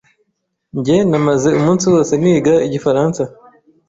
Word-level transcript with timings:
Njye 0.77 0.97
namaze 1.09 1.49
umunsi 1.59 1.85
wose 1.93 2.13
niga 2.21 2.53
igifaransa. 2.67 3.21